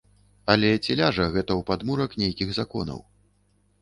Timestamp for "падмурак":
1.69-2.17